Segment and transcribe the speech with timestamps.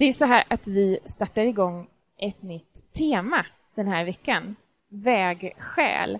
[0.00, 1.86] Det är så här att vi startar igång
[2.18, 4.56] ett nytt tema den här veckan.
[4.88, 6.18] Vägskäl.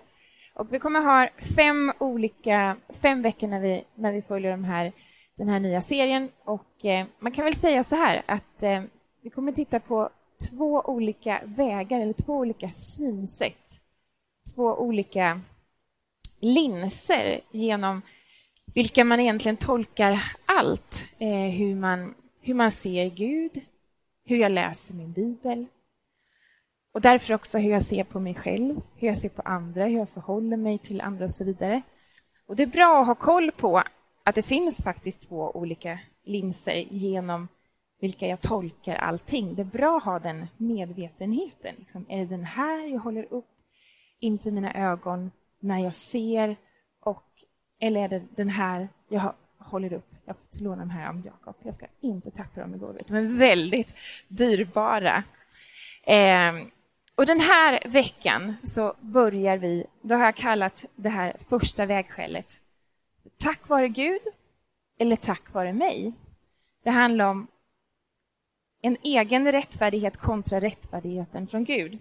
[0.54, 4.92] Och vi kommer ha fem olika, fem veckor när vi, när vi följer de här,
[5.36, 6.28] den här nya serien.
[6.44, 8.82] Och eh, man kan väl säga så här att eh,
[9.22, 10.10] vi kommer titta på
[10.50, 13.80] två olika vägar eller två olika synsätt.
[14.54, 15.40] Två olika
[16.40, 18.02] linser genom
[18.74, 21.04] vilka man egentligen tolkar allt.
[21.18, 23.60] Eh, hur, man, hur man ser Gud,
[24.30, 25.66] hur jag läser min bibel
[26.92, 29.98] och därför också hur jag ser på mig själv, hur jag ser på andra, hur
[29.98, 31.82] jag förhåller mig till andra och så vidare.
[32.46, 33.82] Och det är bra att ha koll på
[34.24, 37.48] att det finns faktiskt två olika linser genom
[38.00, 39.54] vilka jag tolkar allting.
[39.54, 41.74] Det är bra att ha den medvetenheten.
[41.78, 43.50] Liksom, är det den här jag håller upp
[44.20, 46.56] inför mina ögon när jag ser
[47.00, 47.24] och,
[47.80, 51.22] eller är det den här jag håller upp jag har fått låna de här av
[51.26, 51.56] Jakob.
[51.62, 53.02] Jag ska inte tappa dem igår.
[53.06, 53.94] De är väldigt
[54.28, 55.24] dyrbara.
[56.02, 56.52] Eh,
[57.14, 62.60] och den här veckan så börjar vi, då har jag kallat det här första vägskälet
[63.38, 64.20] Tack vare Gud
[64.98, 66.12] eller tack vare mig.
[66.82, 67.46] Det handlar om
[68.82, 71.98] en egen rättfärdighet kontra rättfärdigheten från Gud.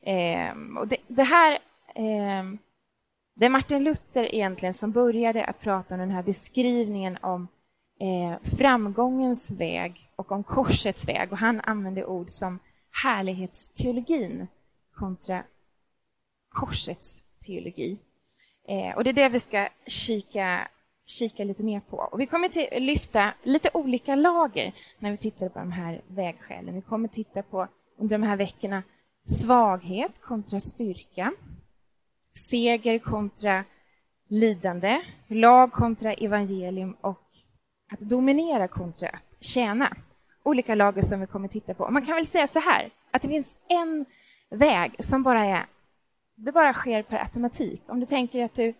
[0.00, 1.58] Eh, och det, det här
[1.94, 2.44] eh,
[3.34, 7.48] det är Martin Luther egentligen som började att prata om den här beskrivningen om
[8.00, 11.32] eh, framgångens väg och om korsets väg.
[11.32, 12.58] Och han använde ord som
[13.02, 14.46] härlighetsteologin
[14.94, 15.42] kontra
[16.48, 17.98] korsets teologi.
[18.68, 20.68] Eh, och det är det vi ska kika,
[21.06, 21.96] kika lite mer på.
[21.96, 26.74] Och vi kommer att lyfta lite olika lager när vi tittar på de här vägskälen.
[26.74, 28.82] Vi kommer titta på under de här veckorna
[29.26, 31.32] svaghet kontra styrka
[32.34, 33.64] seger kontra
[34.28, 37.20] lidande, lag kontra evangelium och
[37.90, 39.96] att dominera kontra att tjäna.
[40.42, 41.90] Olika lager som vi kommer titta på.
[41.90, 44.04] Man kan väl säga så här, att det finns en
[44.50, 45.66] väg som bara är...
[46.34, 47.82] Det bara sker per automatik.
[47.86, 48.74] Om du tänker att du,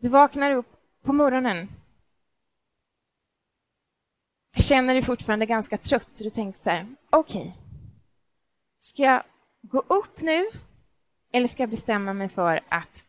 [0.00, 0.66] du vaknar upp
[1.02, 1.68] på morgonen
[4.56, 6.08] känner dig fortfarande ganska trött.
[6.14, 7.52] Du tänker så här, okej, okay,
[8.80, 9.22] ska jag
[9.62, 10.46] gå upp nu
[11.34, 13.06] eller ska jag bestämma mig för att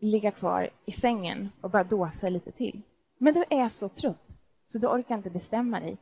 [0.00, 2.82] ligga kvar i sängen och bara dåsa lite till?
[3.18, 5.96] Men du är så trött så du orkar inte bestämma dig,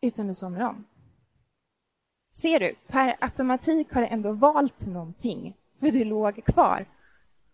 [0.00, 0.84] utan du somnar om.
[2.32, 6.86] Ser du, per automatik har du ändå valt någonting, för du låg kvar.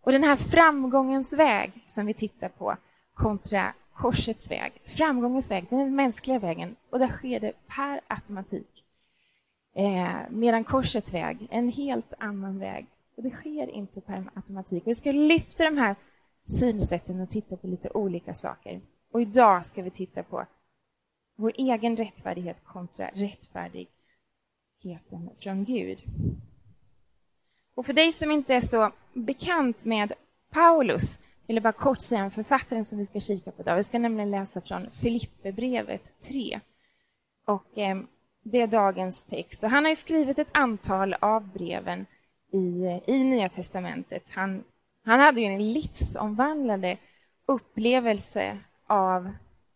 [0.01, 2.77] Och den här framgångens väg som vi tittar på
[3.15, 4.73] kontra korsets väg.
[4.85, 8.82] Framgångens väg, den är den mänskliga vägen och där sker det per automatik.
[9.75, 12.87] Eh, medan korsets väg är en helt annan väg.
[13.17, 14.83] Och det sker inte per automatik.
[14.87, 15.97] Vi ska lyfta de här
[16.45, 18.81] synsätten och titta på lite olika saker.
[19.13, 20.47] Och idag ska vi titta på
[21.37, 26.03] vår egen rättfärdighet kontra rättfärdigheten från Gud.
[27.75, 30.13] Och för dig som inte är så bekant med
[30.51, 33.77] Paulus vill jag bara kort säga om författaren som vi ska kika på idag.
[33.77, 36.61] Vi ska nämligen läsa från Filipperbrevet 3.
[37.47, 38.03] Och eh,
[38.43, 39.65] det är dagens text.
[39.65, 42.07] Och han har skrivit ett antal av breven
[42.53, 44.25] i, i Nya testamentet.
[44.31, 44.65] Han,
[45.05, 46.97] han hade ju en livsomvandlande
[47.47, 49.33] upplevelse av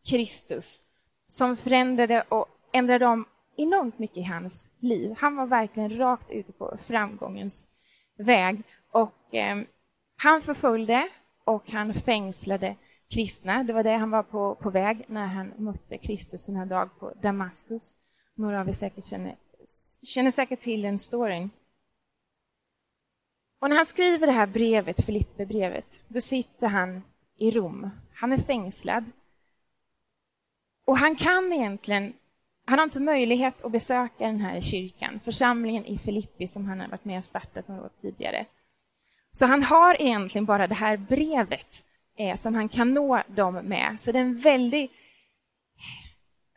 [0.08, 0.82] Kristus
[1.28, 3.24] som förändrade och ändrade om
[3.56, 5.14] enormt mycket i hans liv.
[5.18, 7.68] Han var verkligen rakt ute på framgångens
[8.18, 8.62] väg.
[8.90, 9.56] Och eh,
[10.16, 11.08] Han förföljde
[11.44, 12.76] och han fängslade
[13.10, 13.62] kristna.
[13.62, 17.12] Det var det han var på, på väg när han mötte Kristus en dag på
[17.22, 17.96] Damaskus.
[18.38, 19.36] Några av er säkert känner,
[20.02, 21.50] känner säkert till den storyn.
[23.58, 27.02] Och när han skriver det här brevet, Filipperbrevet, då sitter han
[27.36, 27.90] i Rom.
[28.14, 29.04] Han är fängslad.
[30.84, 32.12] Och han kan egentligen,
[32.64, 36.88] han har inte möjlighet att besöka den här kyrkan, församlingen i Filippi som han har
[36.88, 38.46] varit med och startat några år tidigare.
[39.32, 41.84] Så han har egentligen bara det här brevet
[42.16, 44.00] eh, som han kan nå dem med.
[44.00, 44.90] Så det är en väldigt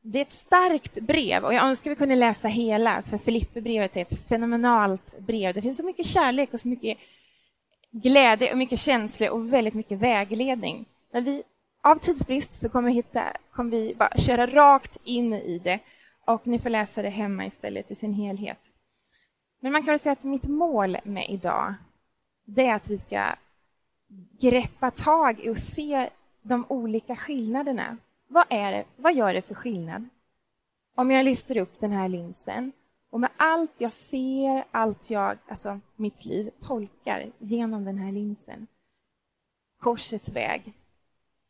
[0.01, 4.01] det är ett starkt brev och jag önskar vi kunde läsa hela, för Filipperbrevet är
[4.01, 5.53] ett fenomenalt brev.
[5.53, 6.97] Det finns så mycket kärlek och så mycket
[7.91, 10.85] glädje och mycket känslor och väldigt mycket vägledning.
[11.11, 11.43] Men vi,
[11.81, 15.79] av tidsbrist så kommer vi, hitta, kommer vi bara köra rakt in i det
[16.25, 18.59] och ni får läsa det hemma istället i sin helhet.
[19.59, 21.73] Men man kan väl säga att mitt mål med idag,
[22.45, 23.35] det är att vi ska
[24.41, 26.09] greppa tag i och se
[26.41, 27.97] de olika skillnaderna
[28.29, 30.09] vad, är det, vad gör det för skillnad
[30.95, 32.71] om jag lyfter upp den här linsen
[33.09, 38.67] och med allt jag ser, allt jag, alltså mitt liv, tolkar genom den här linsen,
[39.79, 40.73] korsets väg.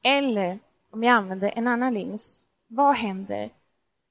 [0.04, 0.60] Eller
[0.92, 3.50] om jag använder en annan lins, vad händer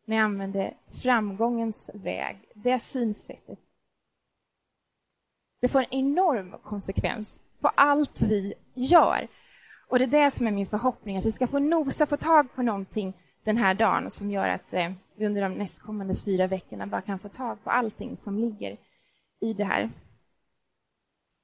[0.05, 3.59] när jag använder framgångens väg, det synsättet.
[5.61, 9.29] Det får en enorm konsekvens på allt vi gör.
[9.89, 12.55] Och det är det som är min förhoppning, att vi ska få nosa, få tag
[12.55, 13.15] på någonting
[13.45, 17.19] den här dagen som gör att eh, vi under de nästkommande fyra veckorna bara kan
[17.19, 18.77] få tag på allting som ligger
[19.41, 19.91] i det här.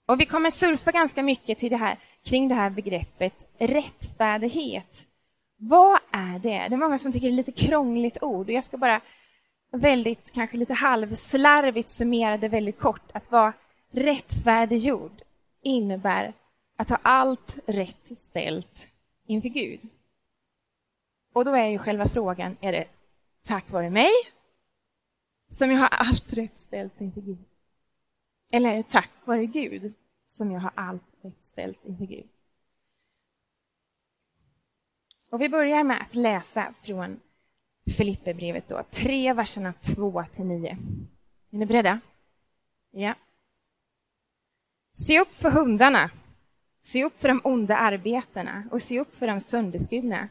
[0.07, 5.07] Och vi kommer surfa ganska mycket till det här, kring det här begreppet rättfärdighet.
[5.57, 6.69] Vad är det?
[6.69, 8.47] Det är många som tycker det är lite krångligt ord.
[8.47, 9.01] Och jag ska bara
[9.73, 13.11] väldigt, kanske lite halvslarvigt summera det väldigt kort.
[13.13, 13.53] Att vara
[13.93, 15.23] rättfärdiggjord
[15.63, 16.33] innebär
[16.85, 18.89] att ha allt rätt ställt
[19.27, 19.81] inför Gud.
[21.33, 22.89] Och då är ju själva frågan, är det
[23.43, 24.11] tack vare mig
[25.49, 27.45] som jag har allt rätt ställt inför Gud?
[28.51, 29.95] Eller är det tack vare Gud
[30.27, 32.29] som jag har allt rätt ställt inför Gud?
[35.31, 37.21] Och vi börjar med att läsa från
[37.97, 40.79] Filipperbrevet, då, 3, verserna 2 till 9.
[41.51, 42.01] Är ni beredda?
[42.91, 43.15] Ja.
[44.93, 46.11] Se upp för hundarna,
[46.85, 50.29] se upp för de onda arbetarna och se upp för de sönderskurna.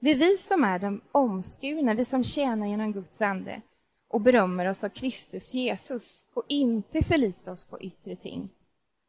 [0.00, 3.62] Det är vi som är de omskurna, vi som tjänar genom Guds ande
[4.08, 8.48] och berömmer oss av Kristus Jesus och inte förlitar oss på yttre ting.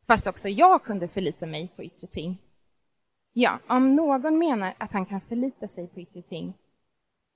[0.07, 2.37] Fast också jag kunde förlita mig på yttre ting.
[3.33, 6.53] Ja, om någon menar att han kan förlita sig på yttre ting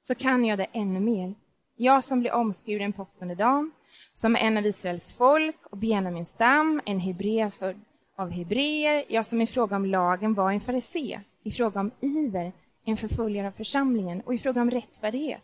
[0.01, 1.33] så kan jag det ännu mer.
[1.75, 3.71] Jag som blir omskuren på åttonde dagen,
[4.13, 7.81] som är en av Israels folk och Benjamins stam, en hebré född
[8.15, 12.51] av hebreer, jag som i fråga om lagen var en farisé, i fråga om iver
[12.85, 15.43] en förföljare av församlingen och i fråga om rättfärdighet,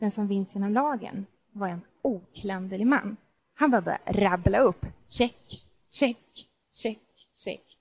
[0.00, 3.16] den som vinns genom lagen, var en oklanderlig man.
[3.54, 7.78] Han bara började rabbla upp, check, check, check, check.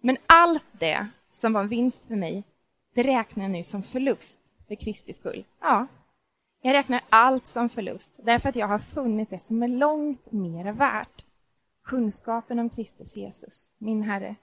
[0.00, 2.44] Men allt det som var en vinst för mig,
[2.94, 5.44] det räknar jag nu som förlust för Kristi skull.
[5.60, 5.86] Ja,
[6.62, 10.72] jag räknar allt som förlust därför att jag har funnit det som är långt mer
[10.72, 11.25] värt.
[11.86, 14.36] Kunskapen om Kristus Jesus, min Herre.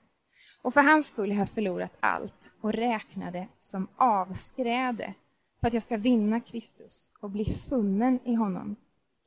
[0.62, 5.14] Och för hans skull har jag förlorat allt och räknar det som avskräde
[5.60, 8.76] för att jag ska vinna Kristus och bli funnen i honom.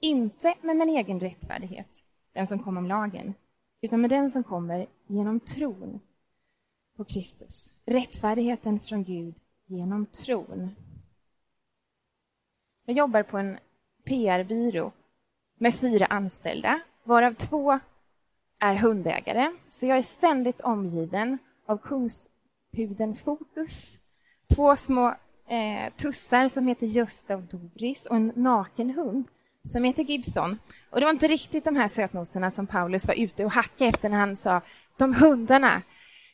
[0.01, 3.35] Inte med min egen rättfärdighet, den som kom om lagen,
[3.81, 6.01] utan med den som kommer genom tron
[6.97, 7.75] på Kristus.
[7.87, 9.35] Rättfärdigheten från Gud
[9.67, 10.71] genom tron.
[12.85, 13.59] Jag jobbar på en
[14.05, 14.93] PR-byrå
[15.59, 17.79] med fyra anställda, varav två
[18.59, 19.53] är hundägare.
[19.71, 23.99] Så jag är ständigt omgiven av kungspudeln Fokus,
[24.55, 25.15] två små
[25.49, 29.25] eh, tussar som heter Gösta och Doris och en naken hund
[29.65, 30.59] som heter Gibson.
[30.91, 34.09] Och det var inte riktigt de här sötnoserna som Paulus var ute och hackade efter
[34.09, 34.61] när han sa
[34.97, 35.83] de hundarna,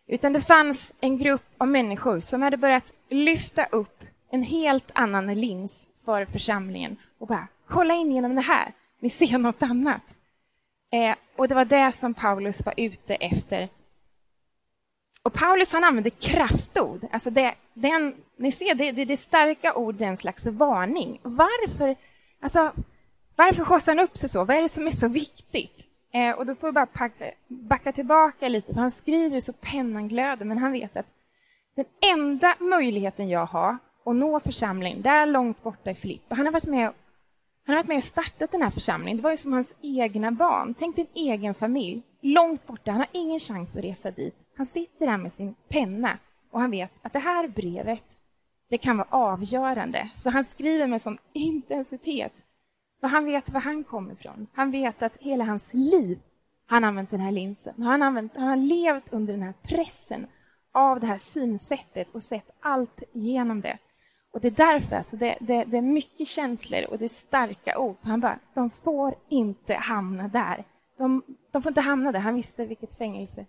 [0.06, 5.34] utan det fanns en grupp av människor som hade börjat lyfta upp en helt annan
[5.34, 10.02] lins för församlingen och bara kolla in genom det här, ni ser något annat.
[10.92, 13.68] Eh, och det var det som Paulus var ute efter.
[15.22, 17.06] Och Paulus han använde kraftord.
[17.10, 21.20] Alltså det, den, ni ser, det, det, det starka ord, det är en slags varning.
[21.22, 21.96] Varför,
[22.40, 22.72] alltså,
[23.36, 24.44] varför skjutsar han upp sig så?
[24.44, 25.88] Vad är det som är så viktigt?
[26.14, 30.08] Eh, och då får vi bara packa, backa tillbaka lite, för han skriver så pennan
[30.08, 31.06] glöder, men han vet att
[31.76, 36.52] den enda möjligheten jag har att nå församlingen där långt borta i Filippi, han har
[36.52, 36.92] varit med
[37.66, 39.16] han har varit med och startat den här församlingen.
[39.16, 40.74] Det var ju som hans egna barn.
[40.78, 42.90] Tänk din egen familj, långt borta.
[42.90, 44.36] Han har ingen chans att resa dit.
[44.56, 46.18] Han sitter där med sin penna
[46.50, 48.04] och han vet att det här brevet,
[48.70, 50.10] det kan vara avgörande.
[50.16, 52.32] Så han skriver med sån intensitet.
[53.00, 54.46] För han vet var han kommer ifrån.
[54.52, 56.18] Han vet att hela hans liv
[56.66, 57.82] har han använt den här linsen.
[57.82, 60.26] Han, använt, han har levt under den här pressen
[60.72, 63.78] av det här synsättet och sett allt genom det.
[64.32, 67.78] Och det är därför, alltså det, det, det, är mycket känslor och det är starka
[67.78, 67.96] ord.
[68.00, 70.64] Han bara, de får inte hamna där.
[70.96, 72.20] De, de får inte hamna där.
[72.20, 73.46] Han visste vilket fängelse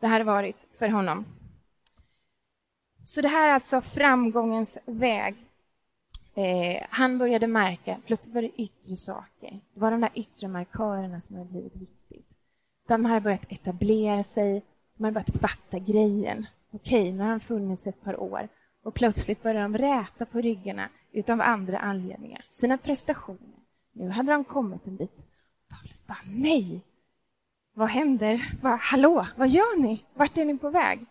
[0.00, 1.24] det hade varit för honom.
[3.04, 5.34] Så det här är alltså framgångens väg.
[6.34, 9.60] Eh, han började märka, plötsligt var det yttre saker.
[9.74, 12.28] Det var de där yttre markörerna som hade blivit viktigt.
[12.86, 14.62] De hade börjat etablera sig,
[14.96, 16.46] de hade börjat fatta grejen.
[16.70, 18.48] Okej, nu har han funnits ett par år
[18.84, 23.58] och plötsligt började de räta på ryggarna utav andra anledningar, sina prestationer.
[23.92, 25.26] Nu hade de kommit en bit.
[25.68, 26.80] Paulus bara, nej!
[27.72, 28.58] Vad händer?
[28.62, 30.04] Bara, Hallå, vad gör ni?
[30.14, 31.06] Vart är ni på väg?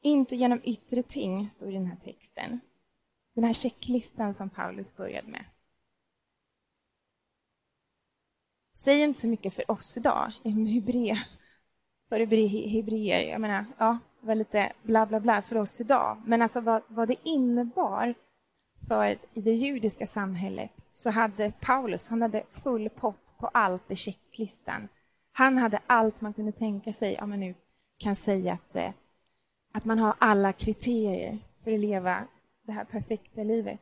[0.00, 2.60] Inte genom yttre ting, står i den här texten.
[3.34, 5.44] Den här checklistan som Paulus började med.
[8.72, 10.32] Säger inte så mycket för oss idag,
[12.08, 12.20] för
[12.70, 13.30] hebreer.
[13.30, 16.22] Jag menar, ja, var lite bla bla bla för oss idag.
[16.24, 18.14] Men alltså vad, vad det innebar
[18.88, 23.96] för i det judiska samhället så hade Paulus han hade full pott på allt i
[23.96, 24.88] checklistan.
[25.32, 27.54] Han hade allt man kunde tänka sig, om man nu
[27.98, 28.90] kan säga att, eh,
[29.72, 32.24] att man har alla kriterier för att leva
[32.62, 33.80] det här perfekta livet.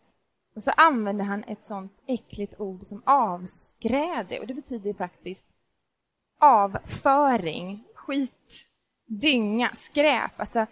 [0.55, 5.47] Och så använde han ett sånt äckligt ord som avskräde och det betyder faktiskt
[6.39, 8.67] avföring, skit,
[9.09, 10.41] dynga, skräp.
[10.41, 10.67] Alltså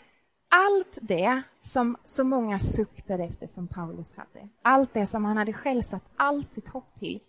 [0.48, 5.52] allt det som så många suktade efter som Paulus hade, allt det som han hade
[5.52, 7.20] själv satt allt sitt hopp till,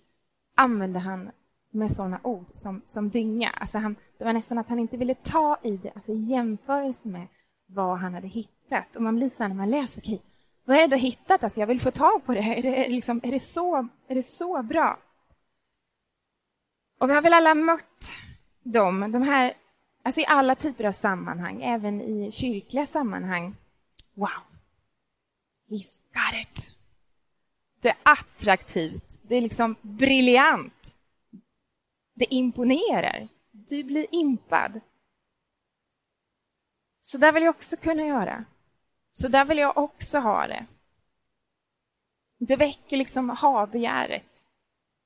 [0.55, 1.31] använde han
[1.71, 3.49] med sådana ord som, som dynga.
[3.49, 7.09] Alltså han, det var nästan att han inte ville ta i det, alltså i jämförelse
[7.09, 7.27] med
[7.65, 8.95] vad han hade hittat.
[8.95, 10.25] Och man blir så här när man läser, okej, okay,
[10.65, 11.43] vad är det du har hittat?
[11.43, 12.39] Alltså jag vill få tag på det.
[12.39, 14.99] Är det, liksom, är det, så, är det så bra?
[16.99, 18.11] Och vi har väl alla mött
[18.63, 19.53] dem, de här,
[20.07, 23.55] alltså i alla typer av sammanhang, även i kyrkliga sammanhang.
[24.13, 24.29] Wow!
[25.69, 26.71] He's got it!
[27.81, 30.97] Det är attraktivt, det är liksom briljant.
[32.13, 33.27] Det imponerar.
[33.51, 34.79] Du blir impad.
[36.99, 38.45] Så där vill jag också kunna göra.
[39.11, 40.65] Så där vill jag också ha det.
[42.37, 44.49] Det väcker liksom ha-begäret.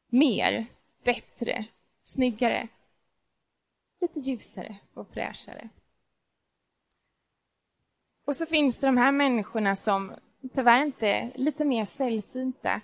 [0.09, 0.65] Mer,
[1.03, 1.65] bättre,
[2.01, 2.67] snyggare,
[4.01, 5.69] lite ljusare och fräschare.
[8.25, 10.13] Och så finns det de här människorna som
[10.53, 12.81] tyvärr inte är lite mer sällsynta.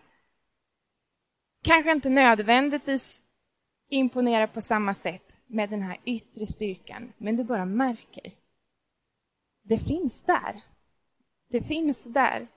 [1.63, 3.23] Kanske inte nödvändigtvis
[3.89, 8.31] imponerar på samma sätt med den här yttre styrkan, men du bara märker.
[9.61, 10.63] Det finns där.
[11.49, 12.47] Det finns där.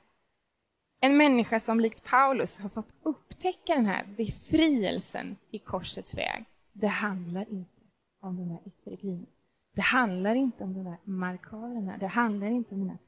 [1.01, 6.45] En människa som likt Paulus har fått upptäcka den här befrielsen i korsets väg.
[6.73, 7.80] Det handlar inte
[8.21, 9.27] om den här yttre grejen.
[9.73, 11.97] Det handlar inte om de där markörerna.
[11.99, 12.99] Det handlar inte om mina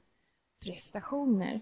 [0.61, 1.61] prestationer.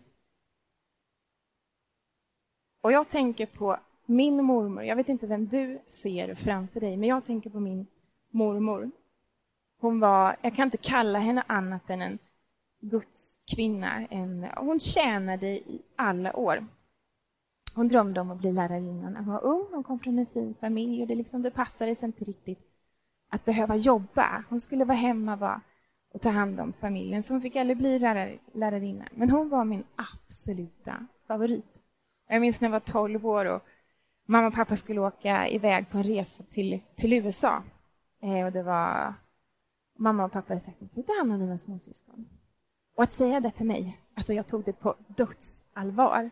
[2.80, 4.85] Och jag tänker på min mormor.
[4.85, 7.87] Jag vet inte vem du ser framför dig, men jag tänker på min
[8.30, 8.90] mormor.
[9.80, 12.19] Hon var, jag kan inte kalla henne annat än en
[12.80, 14.07] Guds kvinna.
[14.07, 16.66] En, hon tjänade i alla år.
[17.75, 19.66] Hon drömde om att bli lärarinna när hon var ung.
[19.71, 22.70] Hon kom från en fin familj och det, liksom, det passade sig inte riktigt
[23.31, 24.45] att behöva jobba.
[24.49, 25.61] Hon skulle vara hemma va,
[26.15, 29.09] och ta hand om familjen, så hon fick aldrig bli lärar, lärarinna.
[29.15, 31.83] Men hon var min absoluta favorit.
[32.29, 33.63] Jag minns när jag var 12 år och
[34.27, 37.63] mamma och pappa skulle åka iväg på en resa till, till USA.
[38.23, 39.15] Eh, och det var
[40.01, 42.29] Mamma och pappa hade sagt att ta hand om dina småsyskon.
[42.97, 46.31] Och att säga det till mig, alltså jag tog det på dödsallvar.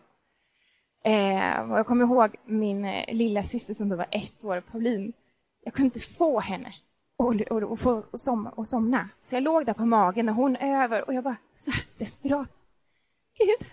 [1.05, 5.13] Eh, och jag kommer ihåg min eh, lilla syster som då var ett år, Pauline.
[5.61, 6.75] Jag kunde inte få henne
[7.19, 9.09] och, och, och, få, och, som, och somna.
[9.21, 12.51] Så jag låg där på magen och hon över och jag bara så här desperat.
[13.39, 13.69] Gud,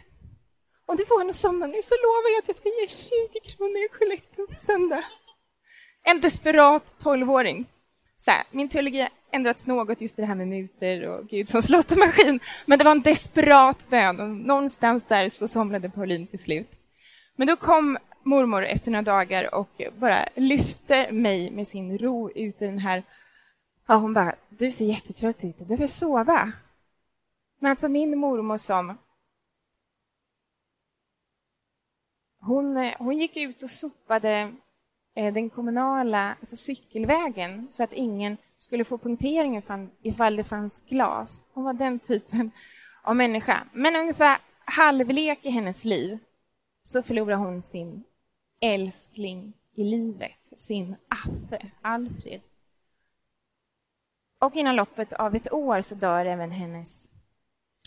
[0.86, 3.40] om du får henne att somna nu så lovar jag att jag ska ge 20
[3.40, 5.04] kronor i kollekten på söndag.
[6.04, 7.66] En desperat tolvåring.
[8.18, 11.62] Så här, min teologi har ändrats något, just det här med muter och Gud som
[11.62, 12.40] slottermaskin.
[12.66, 16.70] Men det var en desperat bön och någonstans där så somnade Pauline till slut.
[17.36, 22.62] Men då kom mormor efter några dagar och bara lyfte mig med sin ro ut
[22.62, 23.04] i den här...
[23.88, 26.52] Ja, hon bara, du ser jättetrött ut, du behöver sova.
[27.60, 28.98] Men alltså min mormor som...
[32.40, 34.54] Hon, hon gick ut och sopade
[35.16, 40.82] eh, den kommunala alltså cykelvägen så att ingen skulle få punktering ifall, ifall det fanns
[40.82, 41.50] glas.
[41.54, 42.52] Hon var den typen
[43.04, 43.68] av människa.
[43.74, 46.20] Men ungefär halvlek i hennes liv
[46.84, 48.04] så förlorar hon sin
[48.62, 52.42] älskling i livet, sin Affe, Alfred.
[54.46, 57.10] Och inom loppet av ett år så dör även hennes,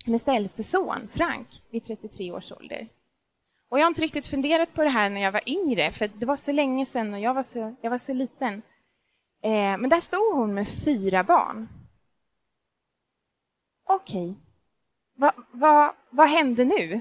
[0.07, 2.89] hennes äldste son, Frank, vid 33 års ålder.
[3.69, 6.27] Och jag har inte riktigt funderat på det här när jag var yngre, för det
[6.27, 8.63] var så länge sedan och jag var så, jag var så liten.
[9.43, 11.69] Eh, men där stod hon med fyra barn.
[13.85, 14.35] Okej, okay.
[15.15, 17.01] vad va, va hände nu?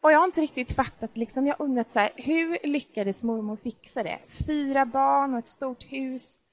[0.00, 4.02] Och jag har inte riktigt fattat, liksom, jag undrat så här, hur lyckades mormor fixa
[4.02, 4.18] det?
[4.46, 6.45] Fyra barn och ett stort hus.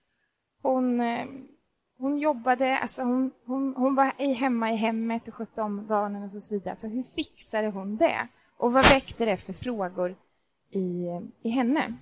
[0.64, 1.28] Hon, eh,
[1.98, 6.44] hon jobbade, alltså hon, hon, hon var hemma i hemmet och skötte om barnen och
[6.44, 6.76] så vidare.
[6.76, 8.28] Så hur fixade hon det?
[8.58, 10.16] Och vad väckte det för frågor
[10.70, 11.08] i,
[11.42, 11.94] i henne?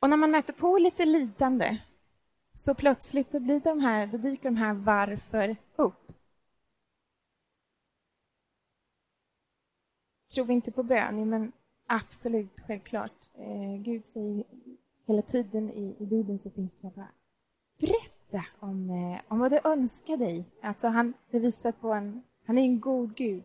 [0.00, 1.78] Och när man möter på lite lidande
[2.54, 6.12] så plötsligt då blir de här, då dyker de här varför upp.
[10.34, 11.30] Tror vi inte på bön?
[11.30, 11.52] Men
[11.86, 13.30] absolut, självklart.
[13.34, 14.44] Eh, Gud säger
[15.06, 17.08] hela tiden i, i Bibeln så finns det bara
[17.78, 20.44] berätta om, eh, om vad du önskar dig.
[20.62, 23.44] Alltså han, det visar på en Han är en god Gud.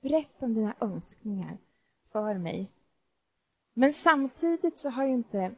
[0.00, 1.58] Berätta om dina önskningar
[2.12, 2.70] för mig.
[3.74, 5.54] Men samtidigt så har ju inte...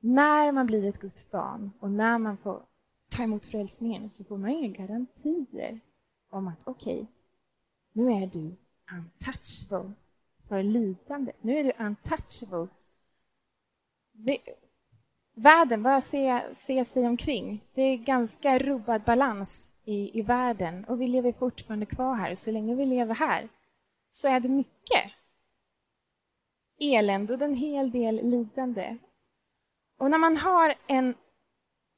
[0.00, 2.62] När man blir ett Guds barn och när man får
[3.10, 5.80] ta emot frälsningen så får man inga garantier
[6.30, 7.06] om att okej, okay,
[7.92, 8.56] nu är du
[8.92, 9.92] untouchable
[10.48, 11.32] för lidande.
[11.40, 12.68] Nu är du untouchable.
[15.34, 17.64] Världen, bara se, se sig omkring.
[17.74, 22.34] Det är ganska rubbad balans i, i världen och vi lever fortfarande kvar här.
[22.34, 23.48] Så länge vi lever här
[24.10, 25.12] så är det mycket
[26.80, 28.96] elände och en hel del lidande.
[29.98, 31.14] Och när man har en,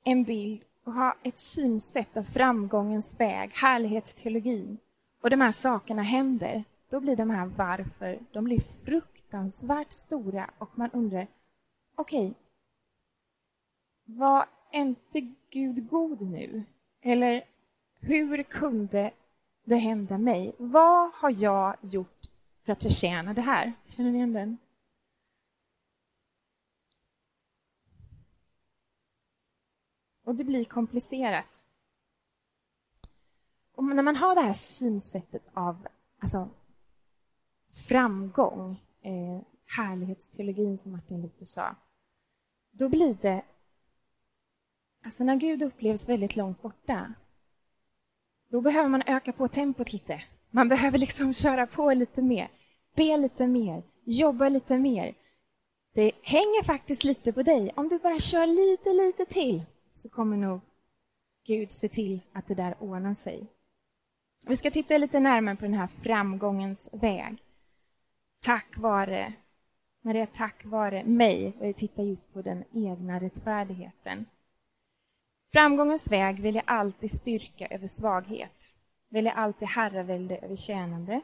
[0.04, 4.78] en bild och har ett synsätt av framgångens väg, härlighetsteologin,
[5.22, 10.78] och de här sakerna händer, då blir de här varför, de blir fruktansvärt stora och
[10.78, 11.26] man undrar,
[11.94, 12.34] okej, okay,
[14.04, 16.64] var inte Gud god nu?
[17.00, 17.44] Eller
[18.00, 19.10] hur kunde
[19.64, 20.54] det hända mig?
[20.58, 22.26] Vad har jag gjort
[22.64, 23.72] för att förtjäna det här?
[23.88, 24.58] Känner ni igen den?
[30.24, 31.62] Och det blir komplicerat.
[33.74, 35.86] Och när man har det här synsättet av
[36.18, 36.48] alltså,
[37.76, 38.70] framgång,
[39.02, 41.76] eh, härlighetsteologin som Martin Luther sa,
[42.70, 43.42] då blir det...
[45.04, 47.14] Alltså när Gud upplevs väldigt långt borta,
[48.48, 50.22] då behöver man öka på tempot lite.
[50.50, 52.50] Man behöver liksom köra på lite mer,
[52.94, 55.14] be lite mer, jobba lite mer.
[55.94, 57.72] Det hänger faktiskt lite på dig.
[57.76, 60.60] Om du bara kör lite, lite till så kommer nog
[61.46, 63.46] Gud se till att det där ordnar sig.
[64.46, 67.42] Vi ska titta lite närmare på den här framgångens väg.
[68.46, 69.32] Tack vare,
[70.00, 74.26] när det är tack vare mig, och jag tittar just på den egna rättfärdigheten.
[75.52, 78.68] Framgångens väg vill jag alltid styrka över svaghet,
[79.08, 81.20] väljer alltid herravälde över tjänande,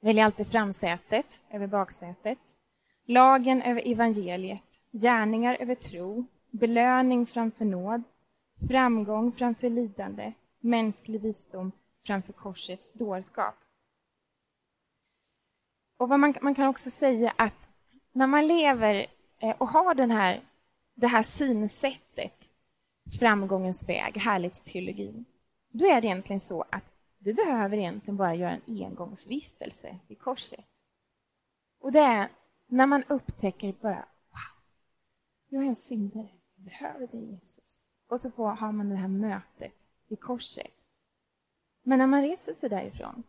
[0.00, 2.38] väljer alltid framsätet över baksätet,
[3.06, 8.02] lagen över evangeliet, gärningar över tro, belöning framför nåd,
[8.68, 11.72] framgång framför lidande, mänsklig visdom
[12.06, 13.63] framför korsets dårskap.
[15.96, 17.68] Och man, man, kan också säga att
[18.12, 19.06] när man lever
[19.38, 20.40] eh, och har den här,
[20.94, 22.50] det här synsättet,
[23.18, 25.24] framgångens väg, härlighetsteologin,
[25.68, 26.84] då är det egentligen så att
[27.18, 30.82] du behöver egentligen bara göra en engångsvistelse i korset.
[31.80, 32.28] Och det är
[32.66, 34.62] när man upptäcker bara, wow,
[35.48, 37.90] jag är en syndare, jag behöver dig Jesus.
[38.06, 40.72] Och så får, har man det här mötet i korset.
[41.82, 43.22] Men när man reser sig därifrån,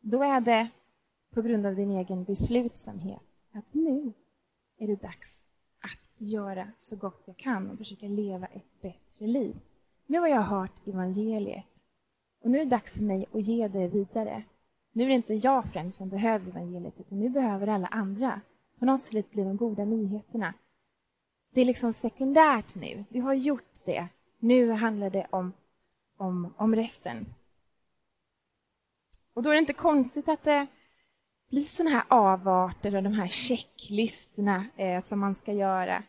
[0.00, 0.68] då är det
[1.34, 4.12] på grund av din egen beslutsamhet att nu
[4.78, 5.48] är det dags
[5.80, 9.56] att göra så gott jag kan och försöka leva ett bättre liv.
[10.06, 11.84] Nu har jag hört evangeliet
[12.40, 14.44] och nu är det dags för mig att ge det vidare.
[14.92, 18.40] Nu är det inte jag främst som behöver evangeliet, utan nu behöver alla andra.
[18.78, 20.54] På något sätt blir de goda nyheterna.
[21.50, 23.04] Det är liksom sekundärt nu.
[23.08, 24.08] Du har gjort det.
[24.38, 25.52] Nu handlar det om
[26.18, 27.26] om, om resten.
[29.34, 30.66] Och då är det inte konstigt att det
[31.48, 36.02] blir sådana här avarter och de här checklistorna eh, som man ska göra.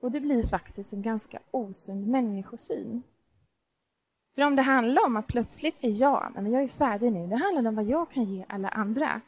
[0.00, 3.02] Och det blir faktiskt en ganska osund människosyn.
[4.34, 7.36] För om det handlar om att plötsligt är jag, men jag är färdig nu, det
[7.36, 9.20] handlar om vad jag kan ge alla andra.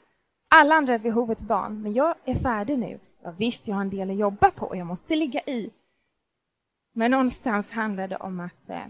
[0.48, 3.00] Alla andra är behovets barn, men jag är färdig nu.
[3.22, 5.70] Ja, visst, jag har en del att jobba på och jag måste ligga i.
[6.92, 8.86] Men någonstans handlar det om att eh,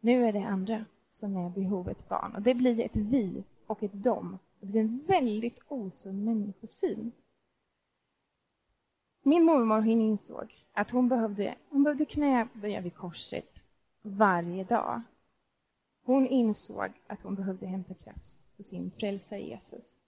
[0.00, 2.34] nu är det andra som är behovets barn.
[2.34, 4.38] Och Det blir ett vi och ett dom.
[4.60, 7.12] Och det blir en väldigt osund människosyn.
[9.22, 13.62] Min mormor hon insåg att hon behövde, hon behövde knäböja vid korset
[14.02, 15.02] varje dag.
[16.04, 19.98] Hon insåg att hon behövde hämta kraft på sin frälsare Jesus.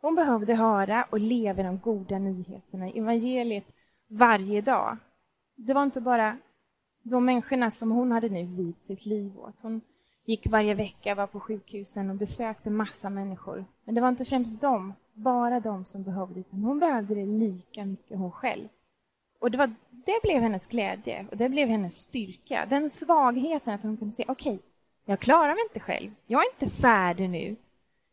[0.00, 3.64] Hon behövde höra och leva de goda nyheterna, i evangeliet,
[4.08, 4.98] varje dag
[5.54, 6.38] det var inte bara
[7.02, 9.60] de människorna som hon hade nu vigt sitt liv åt.
[9.60, 9.80] Hon
[10.24, 13.64] gick varje vecka, var på sjukhusen och besökte massa människor.
[13.84, 16.56] Men det var inte främst dem, bara de som behövde det.
[16.56, 18.68] Hon behövde det lika mycket hon själv.
[19.38, 22.66] Och det, var, det blev hennes glädje och det blev hennes styrka.
[22.70, 24.66] Den svagheten att hon kunde se, okej, okay,
[25.04, 26.10] jag klarar mig inte själv.
[26.26, 27.56] Jag är inte färdig nu.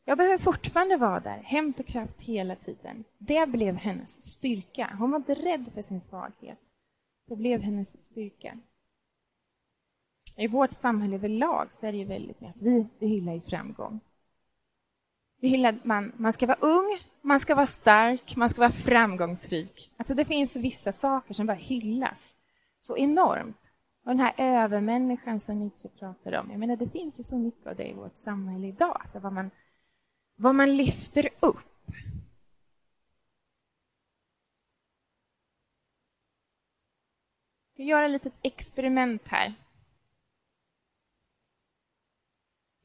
[0.05, 3.03] Jag behöver fortfarande vara där, hämta kraft hela tiden.
[3.17, 4.95] Det blev hennes styrka.
[4.99, 6.59] Hon var inte rädd för sin svaghet.
[7.27, 8.57] Det blev hennes styrka.
[10.39, 13.41] I vårt samhälle överlag så är det ju väldigt mycket att vi, vi hyllar ju
[13.41, 13.99] framgång.
[15.41, 19.91] Vi hyllar man, man ska vara ung, man ska vara stark, man ska vara framgångsrik.
[19.97, 22.35] Alltså det finns vissa saker som bara hyllas
[22.79, 23.57] så enormt.
[24.03, 27.67] Och den här övermänniskan som Nietzsche pratar om, jag menar det finns ju så mycket
[27.67, 29.51] av det i vårt samhälle idag, alltså vad man,
[30.35, 31.91] vad man lyfter upp.
[37.75, 39.53] Vi gör ett litet experiment här.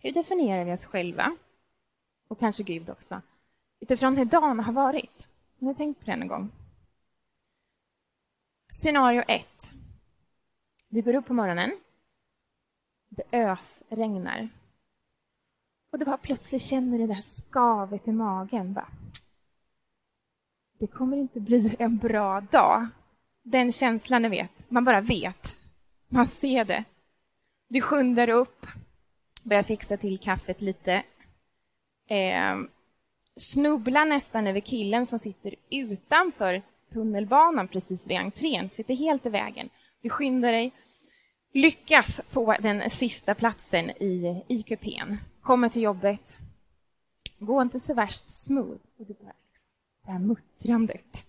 [0.04, 1.36] Hur definierar vi oss själva?
[2.28, 3.22] Och kanske Gud också.
[3.80, 5.28] Utifrån hur dagen har varit.
[5.60, 6.52] Har ni tänkt på det någon gång?
[8.70, 9.46] Scenario 1.
[10.88, 11.70] Vi går upp på morgonen.
[13.08, 14.48] Det ösregnar.
[15.90, 18.72] Och du bara plötsligt känner det där skavet i magen.
[18.72, 18.88] Bara,
[20.78, 22.88] det kommer inte bli en bra dag.
[23.42, 24.70] Den känslan ni vet.
[24.70, 25.56] Man bara vet.
[26.08, 26.84] Man ser det.
[27.68, 28.66] Du skyndar upp,
[29.44, 31.02] börjar fixa till kaffet lite.
[32.08, 32.56] Eh,
[33.36, 39.68] snubblar nästan över killen som sitter utanför tunnelbanan precis vid entrén, sitter helt i vägen.
[40.00, 40.72] Du skyndar dig,
[41.52, 46.38] lyckas få den sista platsen i, i kupén, kommer till jobbet,
[47.38, 48.80] går inte så värst smooth.
[48.98, 49.70] Och du bara, liksom,
[50.04, 51.26] det här muttrandet.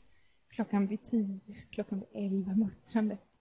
[0.49, 3.34] Klockan blir tio, klockan blir elva, muttrandet.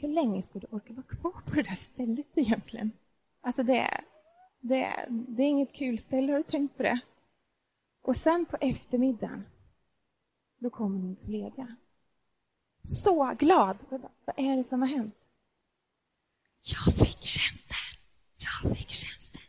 [0.00, 2.92] Hur länge ska du orka vara kvar på det där stället egentligen?
[3.40, 4.04] Alltså det är,
[4.60, 7.00] det är, det är inget kul ställe, har du tänkt på det?
[8.02, 9.46] Och sen på eftermiddagen,
[10.58, 11.76] då kommer min kollega.
[12.82, 13.76] Så glad!
[14.24, 15.28] Vad är det som har hänt?
[16.60, 17.76] Jag fick tjänsten!
[18.64, 19.42] Jag fick tjänsten!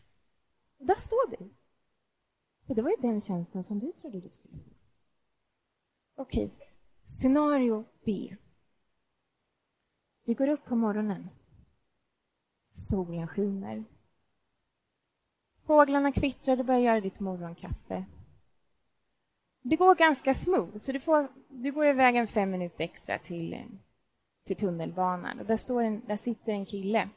[0.80, 1.50] Och där står du.
[2.68, 4.70] För det var ju den tjänsten som du trodde du skulle få.
[6.16, 6.52] Okej,
[7.04, 8.36] scenario B.
[10.30, 11.30] Du går upp på morgonen.
[12.72, 13.84] Solen skiner.
[15.66, 18.06] Fåglarna kvittrar, du börjar göra ditt morgonkaffe.
[19.62, 23.64] Det går ganska smooth, så du, får, du går iväg en fem minuter extra till,
[24.46, 25.40] till tunnelbanan.
[25.40, 27.10] Och där, står en, där sitter en kille.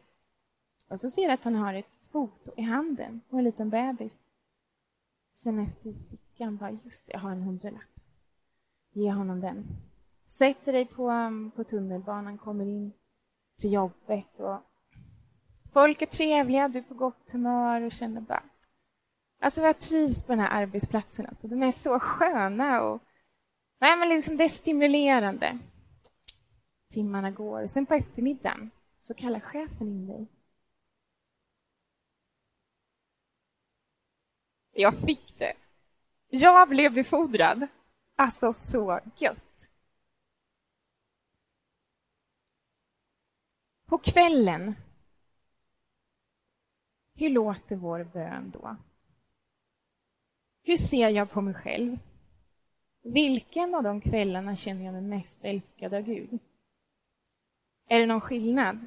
[0.89, 4.31] Och så ser du att han har ett foto i handen och en liten bebis.
[5.33, 8.01] Sen efter fickan bara, just det, jag har en hundralapp.
[8.93, 9.67] Ge honom den.
[10.27, 11.13] Sätter dig på,
[11.57, 12.93] på tunnelbanan, kommer in
[13.63, 14.41] till jobbet.
[14.41, 14.61] Och
[15.73, 18.43] folk är trevliga, du är på gott humör och känner bara
[19.41, 21.27] Alltså jag trivs på den här arbetsplatsen.
[21.27, 21.49] Alltså.
[21.49, 23.03] De är så sköna och
[23.81, 25.59] nej, men liksom det är stimulerande.
[26.91, 27.67] Timmarna går.
[27.67, 30.27] Sen på eftermiddagen så kallar chefen in dig.
[34.73, 35.53] Jag fick det.
[36.29, 37.67] Jag blev befordrad.
[38.17, 39.52] Alltså så gött.
[43.93, 44.75] På kvällen,
[47.15, 48.77] hur låter vår bön då?
[50.63, 51.99] Hur ser jag på mig själv?
[53.03, 56.39] Vilken av de kvällarna känner jag mig mest älskad av Gud?
[57.89, 58.79] Är det någon skillnad?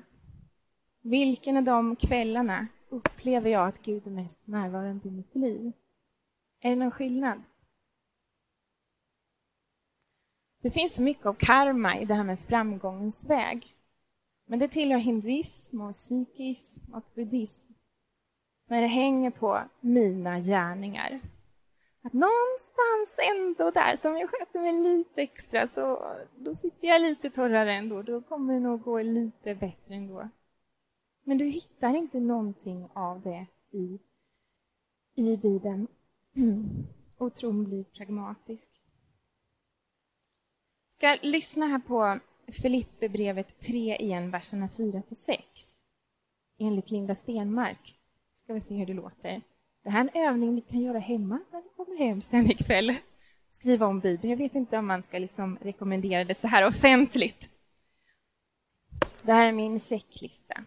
[1.01, 5.71] Vilken av de kvällarna upplever jag att Gud är mest närvarande i mitt liv?
[6.59, 7.43] Är det någon skillnad?
[10.61, 13.74] Det finns så mycket av karma i det här med framgångens väg.
[14.45, 17.73] Men det tillhör hinduism och sikhism och buddhism.
[18.67, 21.19] När det hänger på mina gärningar.
[22.01, 27.29] Att någonstans ändå där, som jag sköter mig lite extra, så då sitter jag lite
[27.29, 28.01] torrare ändå.
[28.01, 30.29] Då kommer det nog gå lite bättre ändå.
[31.23, 33.99] Men du hittar inte någonting av det i,
[35.15, 35.87] i Bibeln.
[37.17, 38.81] Och tron blir pragmatisk.
[40.87, 45.41] Jag ska lyssna här på Filipperbrevet 3 igen, verserna 4 6.
[46.59, 47.99] Enligt Linda Stenmark.
[48.33, 49.41] Ska vi se hur det låter.
[49.83, 52.95] Det här är en övning ni kan göra hemma när ni kommer hem sen ikväll.
[53.49, 54.29] Skriva om Bibeln.
[54.29, 57.49] Jag vet inte om man ska liksom rekommendera det så här offentligt.
[59.23, 60.63] Det här är min checklista.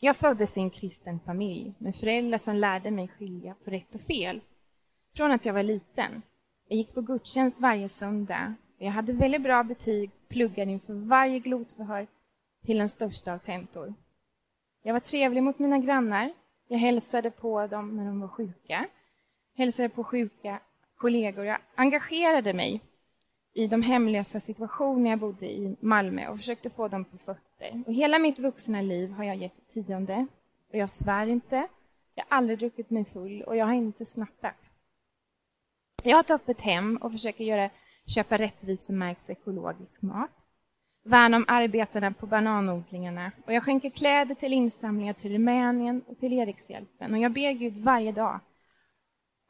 [0.00, 4.00] Jag föddes i en kristen familj med föräldrar som lärde mig skilja på rätt och
[4.00, 4.40] fel.
[5.16, 6.22] Från att jag var liten.
[6.68, 8.54] Jag gick på gudstjänst varje söndag.
[8.78, 12.06] Jag hade väldigt bra betyg, pluggade inför varje glosförhör
[12.66, 13.94] till den största av tentor.
[14.82, 16.32] Jag var trevlig mot mina grannar,
[16.68, 18.86] jag hälsade på dem när de var sjuka.
[19.56, 20.60] Hälsade på sjuka
[20.96, 21.44] kollegor.
[21.44, 22.80] Jag engagerade mig
[23.52, 27.82] i de hemlösa situationer jag bodde i Malmö och försökte få dem på fötter.
[27.86, 30.26] Och hela mitt vuxna liv har jag gett tionde.
[30.72, 31.68] Och jag svär inte.
[32.14, 34.72] Jag har aldrig druckit mig full och jag har inte snattat.
[36.02, 37.70] Jag har ett öppet hem och försöker göra,
[38.08, 40.30] köpa rättvisemärkt och ekologisk mat
[41.08, 43.32] värna om arbetarna på bananodlingarna.
[43.46, 47.14] Och jag skänker kläder till insamlingar till Rumänien och till Erikshjälpen.
[47.14, 48.40] Och jag ber Gud varje dag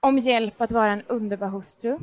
[0.01, 1.99] om hjälp att vara en underbar hustru,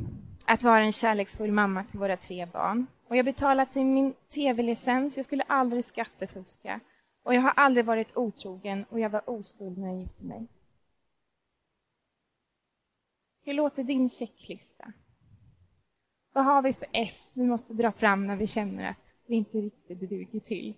[0.46, 5.16] att vara en kärleksfull mamma till våra tre barn, Och jag betalar till min tv-licens,
[5.16, 6.80] jag skulle aldrig skattefuska.
[7.22, 10.46] Och jag har aldrig varit otrogen och jag var oskuld när jag gifte mig.
[13.44, 14.92] Hur låter din checklista?
[16.36, 19.58] Vad har vi för S vi måste dra fram när vi känner att vi inte
[19.58, 20.74] riktigt duger till?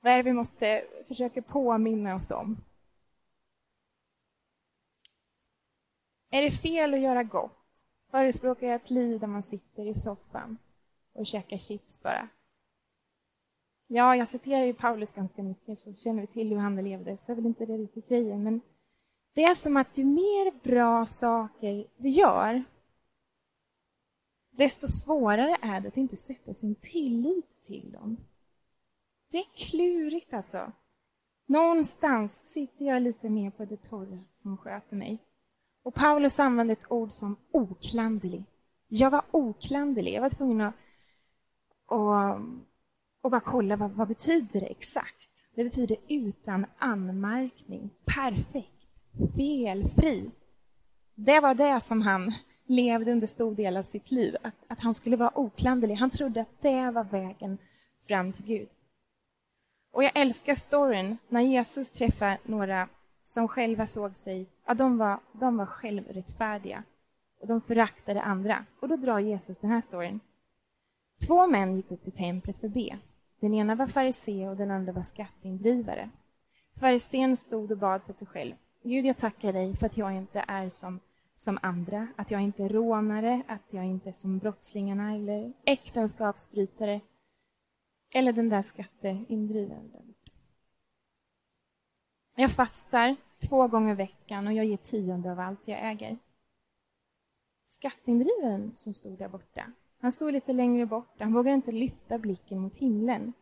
[0.00, 2.56] Vad är det vi måste försöka påminna oss om?
[6.30, 7.84] Är det fel att göra gott?
[8.10, 10.58] Förespråkar jag ett liv där man sitter i soffan
[11.12, 12.28] och käkar chips bara?
[13.88, 17.32] Ja, jag citerar ju Paulus ganska mycket, så känner vi till hur han levde, så
[17.32, 18.42] är väl inte det riktigt grejen.
[18.42, 18.60] Men
[19.34, 22.64] det är som att ju mer bra saker vi gör,
[24.50, 28.16] desto svårare är det att inte sätta sin tillit till dem.
[29.30, 30.72] Det är klurigt alltså.
[31.46, 35.18] Någonstans sitter jag lite mer på det torra som sköter mig.
[35.82, 38.44] Och Paulus använde ett ord som oklanderlig.
[38.88, 40.14] Jag var oklanderlig.
[40.14, 40.74] Jag var tvungen att
[41.90, 42.40] och,
[43.20, 45.30] och bara kolla vad, vad betyder det exakt.
[45.54, 48.90] Det betyder utan anmärkning, perfekt,
[49.36, 50.30] felfri.
[51.14, 52.32] Det var det som han
[52.70, 55.94] levde under stor del av sitt liv, att, att han skulle vara oklanderlig.
[55.94, 57.58] Han trodde att det var vägen
[58.08, 58.68] fram till Gud.
[59.92, 62.88] Och jag älskar storyn när Jesus träffar några
[63.22, 66.82] som själva såg sig, ja, de var, de var självrättfärdiga
[67.40, 68.64] och de föraktade andra.
[68.80, 70.20] Och då drar Jesus den här storyn.
[71.26, 72.98] Två män gick upp till templet för att be.
[73.40, 76.10] Den ena var farisé och den andra var skatteindrivare.
[76.80, 78.54] Farisén stod och bad för sig själv.
[78.82, 81.00] Gud, jag tackar dig för att jag inte är som,
[81.40, 87.00] som andra, att jag inte är rånare, att jag inte är som brottslingarna eller äktenskapsbrytare
[88.10, 90.14] eller den där skatteindrivaren.
[92.36, 93.16] Jag fastar
[93.48, 96.18] två gånger i veckan och jag ger tionde av allt jag äger.
[97.64, 102.58] Skatteindrivaren som stod där borta, han stod lite längre bort, han vågade inte lyfta blicken
[102.58, 103.32] mot himlen.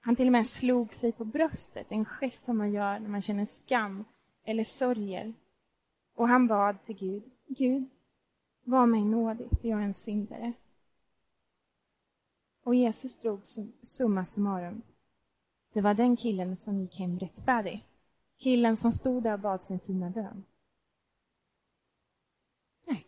[0.00, 3.22] Han till och med slog sig på bröstet, en gest som man gör när man
[3.22, 4.04] känner skam
[4.44, 5.34] eller sörjer.
[6.18, 7.88] Och han bad till Gud, Gud,
[8.64, 10.52] var mig nådig, för jag är en syndare.
[12.62, 13.40] Och Jesus drog
[13.82, 14.82] summa summarum.
[15.72, 17.86] Det var den killen som gick hem rättfärdig.
[18.36, 20.44] Killen som stod där och bad sin fina bön.
[22.86, 23.06] Nej.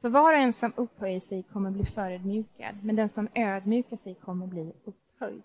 [0.00, 4.14] För var och en som upphöjer sig kommer bli förödmjukad, men den som ödmjukar sig
[4.14, 5.42] kommer bli upphöjd.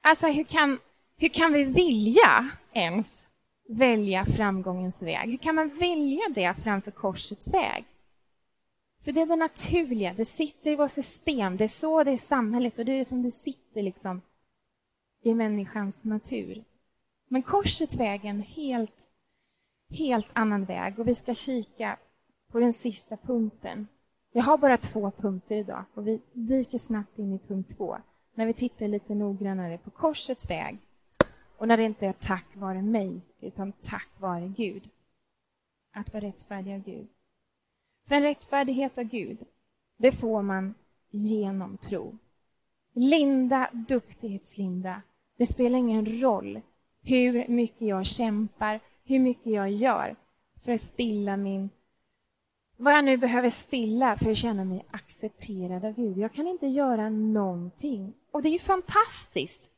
[0.00, 0.78] Alltså, hur kan,
[1.16, 3.28] hur kan vi vilja ens
[3.68, 5.30] välja framgångens väg?
[5.30, 7.84] Hur kan man välja det framför korsets väg?
[9.04, 12.16] För det är det naturliga, det sitter i vårt system, det är så det är
[12.16, 14.20] samhället och det är som det sitter liksom
[15.22, 16.64] i människans natur.
[17.28, 19.10] Men korsets väg är en helt,
[19.90, 21.98] helt annan väg och vi ska kika
[22.50, 23.88] på den sista punkten.
[24.32, 27.96] Jag har bara två punkter idag och vi dyker snabbt in i punkt två
[28.34, 30.78] när vi tittar lite noggrannare på korsets väg
[31.58, 34.88] och när det inte är tack vare mig utan tack vare Gud.
[35.92, 37.06] Att vara rättfärdig av Gud.
[38.08, 39.38] För en rättfärdighet av Gud,
[39.96, 40.74] det får man
[41.10, 42.18] genom tro.
[42.92, 45.02] Linda, duktighetslinda,
[45.36, 46.60] det spelar ingen roll
[47.02, 50.16] hur mycket jag kämpar, hur mycket jag gör
[50.64, 51.70] för att stilla min...
[52.76, 56.18] Vad jag nu behöver stilla för att känna mig accepterad av Gud.
[56.18, 58.12] Jag kan inte göra någonting.
[58.30, 59.70] Och det är ju fantastiskt.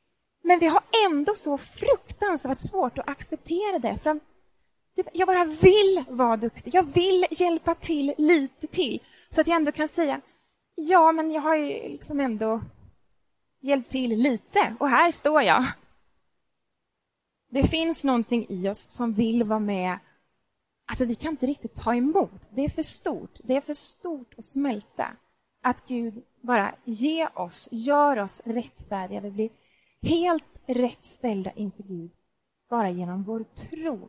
[0.46, 3.98] Men vi har ändå så fruktansvärt svårt att acceptera det.
[4.02, 4.20] För
[5.12, 6.74] jag bara vill vara duktig.
[6.74, 10.20] Jag vill hjälpa till lite till så att jag ändå kan säga
[10.74, 12.60] ja, men jag har ju liksom ändå
[13.60, 15.64] hjälpt till lite och här står jag.
[17.50, 19.98] Det finns någonting i oss som vill vara med.
[20.88, 22.50] Alltså, vi kan inte riktigt ta emot.
[22.50, 23.38] Det är för stort.
[23.44, 25.08] Det är för stort att smälta.
[25.62, 29.20] Att Gud bara ger oss, gör oss rättfärdiga.
[29.20, 29.50] Vi blir
[30.06, 32.10] helt rätt ställda inför Gud
[32.68, 34.08] bara genom vår tro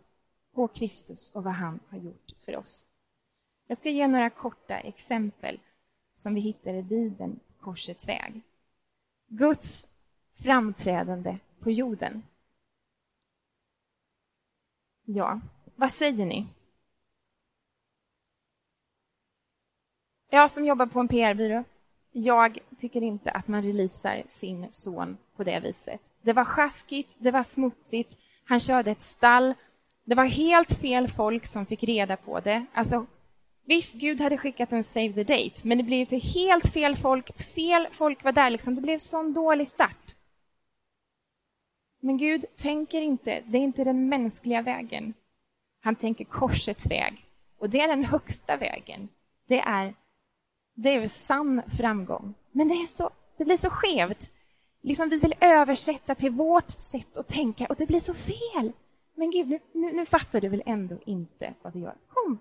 [0.54, 2.88] på Kristus och vad han har gjort för oss.
[3.68, 5.60] Jag ska ge några korta exempel
[6.16, 8.42] som vi hittar i Bibeln, korsets väg.
[9.28, 9.88] Guds
[10.34, 12.24] framträdande på jorden.
[15.04, 15.42] Ja,
[15.76, 16.48] vad säger ni?
[20.30, 21.64] Jag som jobbar på en PR-byrå,
[22.12, 26.02] jag tycker inte att man releasar sin son på det viset.
[26.22, 29.54] Det var sjaskigt, det var smutsigt, han körde ett stall
[30.08, 32.66] det var helt fel folk som fick reda på det.
[32.74, 33.06] Alltså,
[33.66, 37.42] visst, Gud hade skickat en save the date, men det blev till helt fel folk.
[37.56, 38.50] Fel folk var där.
[38.50, 38.76] Liksom.
[38.76, 40.16] Det blev sån dålig start.
[42.00, 45.14] Men Gud tänker inte, det är inte den mänskliga vägen.
[45.82, 47.26] Han tänker korsets väg.
[47.60, 49.10] Och det är den högsta vägen.
[49.48, 49.94] Det är
[50.74, 52.34] Det är sann framgång.
[52.52, 54.32] Men det, är så, det blir så skevt.
[54.82, 58.72] Liksom vi vill översätta till vårt sätt att tänka och det blir så fel.
[59.16, 61.96] Men Gud, nu, nu, nu fattar du väl ändå inte vad vi gör.
[62.08, 62.40] Kom,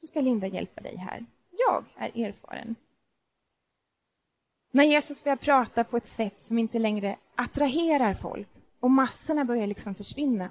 [0.00, 1.26] så ska Linda hjälpa dig här.
[1.50, 2.76] Jag är erfaren.
[4.70, 8.48] När Jesus börjar prata på ett sätt som inte längre attraherar folk
[8.80, 10.50] och massorna börjar liksom försvinna,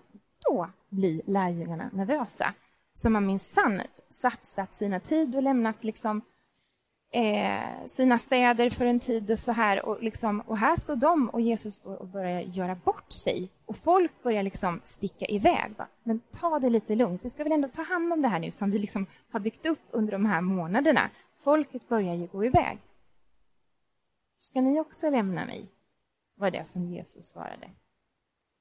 [0.50, 2.54] då blir lärjungarna nervösa.
[2.94, 6.22] Som har minsann satsat sina tid och lämnat liksom,
[7.14, 9.86] eh, sina städer för en tid och så här.
[9.86, 13.50] Och, liksom, och här står de och Jesus står och börjar göra bort sig.
[13.66, 15.74] Och folk börjar liksom sticka iväg.
[15.78, 15.88] Va?
[16.04, 17.22] Men ta det lite lugnt.
[17.24, 19.66] Vi ska väl ändå ta hand om det här nu som vi liksom har byggt
[19.66, 21.10] upp under de här månaderna.
[21.40, 22.78] Folket börjar ju gå iväg.
[24.38, 25.70] Ska ni också lämna mig?
[26.36, 27.70] var det som Jesus svarade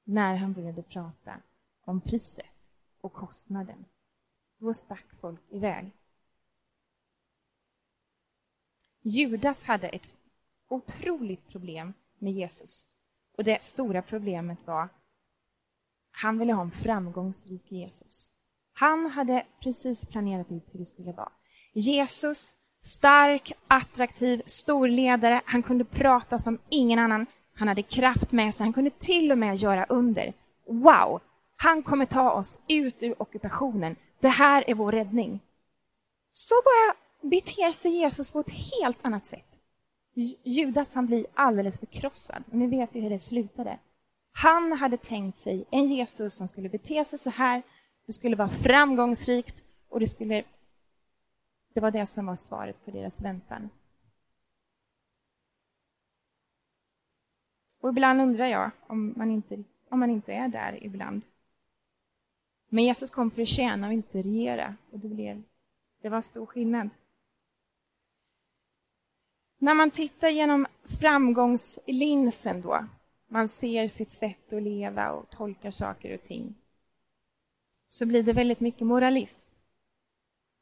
[0.03, 1.41] när han började prata
[1.85, 3.85] om priset och kostnaden.
[4.57, 5.91] Då stack folk iväg.
[9.03, 10.09] Judas hade ett
[10.69, 12.89] otroligt problem med Jesus.
[13.37, 14.89] Och det stora problemet var
[16.13, 18.33] han ville ha en framgångsrik Jesus.
[18.73, 21.31] Han hade precis planerat ut hur det skulle vara.
[21.73, 25.41] Jesus, stark, attraktiv, storledare.
[25.45, 27.25] Han kunde prata som ingen annan.
[27.55, 28.63] Han hade kraft med sig.
[28.63, 30.33] Han kunde till och med göra under.
[30.67, 31.21] Wow!
[31.57, 33.95] Han kommer ta oss ut ur ockupationen.
[34.19, 35.39] Det här är vår räddning.
[36.31, 39.59] Så bara beter sig Jesus på ett helt annat sätt.
[40.43, 42.43] Judas han blir alldeles förkrossad.
[42.51, 43.79] Och ni vet ju hur det slutade.
[44.31, 47.61] Han hade tänkt sig en Jesus som skulle bete sig så här.
[48.05, 50.43] Det skulle vara framgångsrikt och det skulle...
[51.73, 53.69] Det var det som var svaret på deras väntan.
[57.79, 61.21] Och ibland undrar jag om man inte, om man inte är där ibland.
[62.69, 64.75] Men Jesus kom för att tjäna och inte regera.
[64.91, 65.43] Och det, blev,
[66.01, 66.89] det var stor skillnad.
[69.63, 70.67] När man tittar genom
[70.99, 72.85] framgångslinsen då,
[73.27, 76.55] man ser sitt sätt att leva och tolkar saker och ting,
[77.87, 79.51] så blir det väldigt mycket moralism.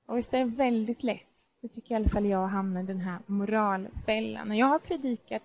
[0.07, 2.83] Och visst är det väldigt lätt, det tycker i alla fall jag, att hamna i
[2.83, 4.51] den här moralfällan.
[4.51, 5.43] Och jag har predikat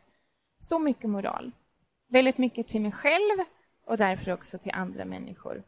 [0.58, 1.52] så mycket moral.
[2.08, 3.44] Väldigt mycket till mig själv
[3.86, 5.62] och därför också till andra människor.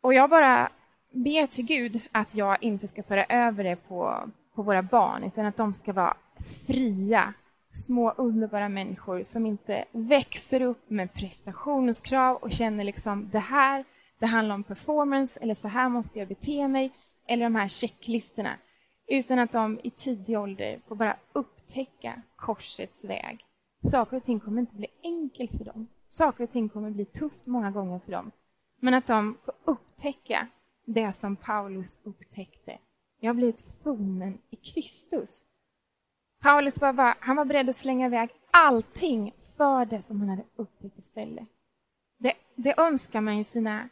[0.00, 0.72] Och jag bara
[1.10, 5.46] ber till Gud att jag inte ska föra över det på, på våra barn, utan
[5.46, 7.34] att de ska vara fria,
[7.72, 13.84] små underbara människor som inte växer upp med prestationskrav och känner liksom det här,
[14.18, 16.92] det handlar om performance eller så här måste jag bete mig
[17.28, 18.56] eller de här checklistorna.
[19.06, 23.44] Utan att de i tidig ålder får bara upptäcka korsets väg.
[23.90, 25.88] Saker och ting kommer inte bli enkelt för dem.
[26.08, 28.30] Saker och ting kommer bli tufft många gånger för dem.
[28.80, 30.48] Men att de får upptäcka
[30.84, 32.78] det som Paulus upptäckte.
[33.20, 35.46] Jag har blivit funnen i Kristus.
[36.42, 40.44] Paulus var, var, han var beredd att slänga iväg allting för det som han hade
[40.56, 41.48] upptäckt istället.
[42.18, 43.88] Det, det önskar man ju sina,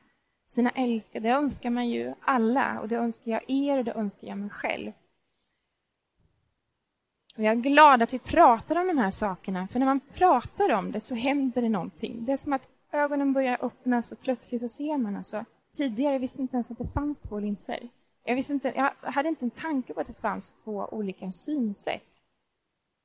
[0.46, 4.28] sina älskade, det önskar man ju alla och det önskar jag er och det önskar
[4.28, 4.92] jag mig själv.
[7.36, 10.72] Och jag är glad att vi pratar om de här sakerna, för när man pratar
[10.72, 12.24] om det så händer det någonting.
[12.24, 15.16] Det är som att ögonen börjar öppnas och plötsligt så ser man.
[15.16, 15.44] Alltså,
[15.76, 17.88] tidigare visste jag inte ens att det fanns två linser.
[18.24, 22.09] Jag, visste inte, jag hade inte en tanke på att det fanns två olika synsätt.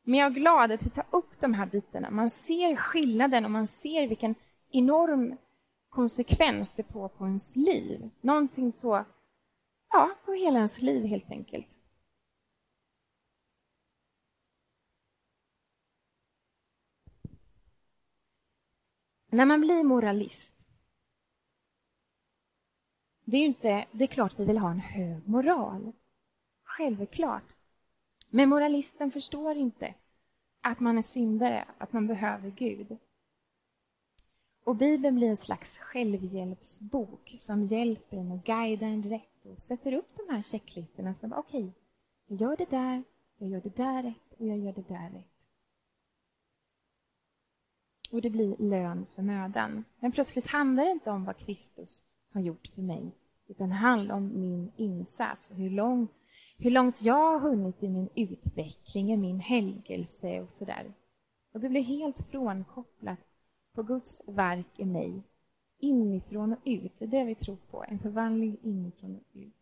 [0.07, 2.11] Men jag är glad att vi tar upp de här bitarna.
[2.11, 4.35] Man ser skillnaden och man ser vilken
[4.71, 5.37] enorm
[5.89, 8.09] konsekvens det får på ens liv.
[8.21, 9.05] Någonting så,
[9.89, 11.79] ja, på hela ens liv helt enkelt.
[19.31, 20.67] När man blir moralist,
[23.25, 25.91] det är, inte, det är klart vi vill ha en hög moral.
[26.63, 27.55] Självklart.
[28.35, 29.93] Men moralisten förstår inte
[30.61, 32.97] att man är syndare, att man behöver Gud.
[34.63, 39.93] Och Bibeln blir en slags självhjälpsbok som hjälper en och guidar en rätt och sätter
[39.93, 41.71] upp de här checklistorna som okej, okay,
[42.27, 43.03] jag gör det där,
[43.37, 45.47] jag gör det där rätt och jag gör det där rätt
[48.11, 49.83] och det blir lön för mödan.
[49.99, 52.03] Men plötsligt handlar det inte om vad Kristus
[52.33, 53.11] har gjort för mig,
[53.47, 56.07] utan det handlar om min insats och hur, lång,
[56.57, 60.93] hur långt jag har hunnit i min utveckling, i min helgelse och sådär.
[61.53, 63.19] Och det blir helt frånkopplat
[63.73, 65.23] på Guds verk i mig,
[65.79, 66.91] inifrån och ut.
[66.99, 69.53] Det är det vi tror på, en förvandling inifrån och ut.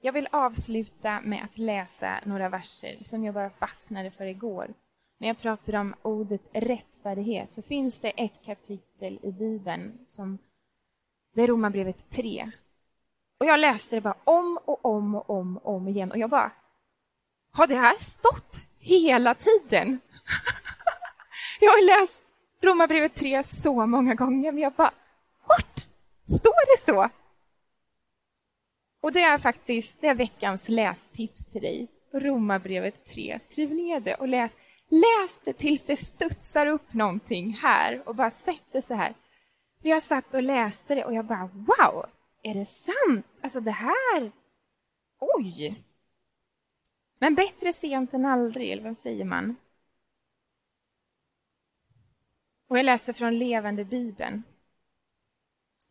[0.00, 4.74] Jag vill avsluta med att läsa några verser som jag bara fastnade för igår.
[5.18, 10.38] När jag pratade om ordet rättfärdighet så finns det ett kapitel i Bibeln som
[11.38, 12.50] det är Romarbrevet 3.
[13.40, 16.30] Och jag läste det bara om och om och om och om igen och jag
[16.30, 16.52] bara,
[17.52, 20.00] har det här stått hela tiden?
[21.60, 22.22] jag har läst
[22.62, 24.92] Romarbrevet 3 så många gånger, men jag bara,
[25.48, 25.90] what?
[26.38, 27.08] Står det så?
[29.00, 31.88] Och det är faktiskt det är veckans lästips till dig.
[32.12, 33.38] Romarbrevet 3.
[33.40, 34.52] Skriv ner det och läs.
[34.88, 39.14] Läs det tills det studsar upp någonting här och bara sätt det så här.
[39.80, 42.06] För jag satt och läste det och jag bara wow,
[42.42, 43.26] är det sant?
[43.40, 44.32] Alltså det här,
[45.18, 45.84] oj!
[47.18, 49.56] Men bättre sent än aldrig, eller vad säger man?
[52.66, 54.42] Och jag läser från Levande Bibeln.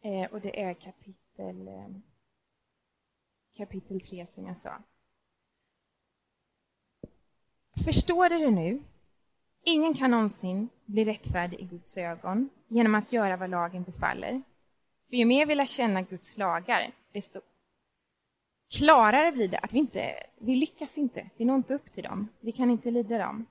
[0.02, 1.88] Eh, och det är kapitel, eh,
[3.54, 4.82] kapitel 3 som jag sa.
[7.86, 8.84] Förstår du det nu?
[9.70, 14.42] Ingen kan någonsin bli rättfärdig i Guds ögon genom att göra vad lagen befaller.
[15.10, 17.40] För ju mer vi lär känna Guds lagar, desto
[18.78, 21.30] klarare blir det att vi inte vi lyckas inte.
[21.38, 22.28] Vi når inte upp till dem.
[22.40, 23.46] Vi kan inte lida dem.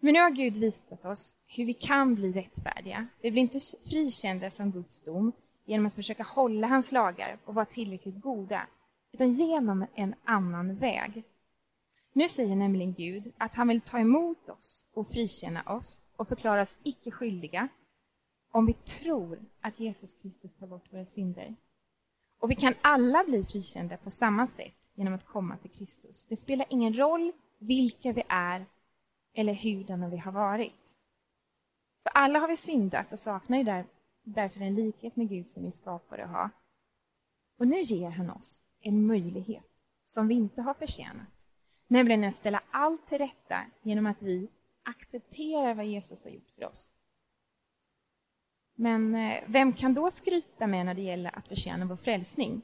[0.00, 3.06] Men nu har Gud visat oss hur vi kan bli rättfärdiga.
[3.20, 3.60] Vi blir inte
[3.90, 5.32] frikända från Guds dom
[5.64, 8.66] genom att försöka hålla hans lagar och vara tillräckligt goda,
[9.12, 11.24] utan genom en annan väg.
[12.16, 16.62] Nu säger nämligen Gud att han vill ta emot oss och frikänna oss och förklara
[16.62, 17.68] oss icke skyldiga
[18.52, 21.56] om vi tror att Jesus Kristus tar bort våra synder.
[22.38, 26.24] Och vi kan alla bli frikända på samma sätt genom att komma till Kristus.
[26.24, 28.66] Det spelar ingen roll vilka vi är
[29.34, 30.98] eller hurdana vi har varit.
[32.02, 33.86] För alla har vi syndat och saknar ju där,
[34.22, 36.50] därför en likhet med Gud som vi skapade att ha.
[37.58, 39.70] Och nu ger han oss en möjlighet
[40.04, 41.35] som vi inte har förtjänat,
[41.86, 44.48] nämligen att ställa allt till rätta genom att vi
[44.82, 46.94] accepterar vad Jesus har gjort för oss.
[48.74, 52.62] Men eh, vem kan då skryta med när det gäller att förtjäna vår frälsning?